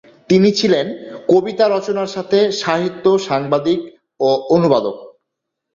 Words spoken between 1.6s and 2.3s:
রচনার